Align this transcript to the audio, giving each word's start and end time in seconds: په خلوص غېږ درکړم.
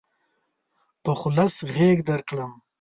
په 1.03 1.11
خلوص 1.19 1.55
غېږ 1.73 1.97
درکړم. 2.09 2.51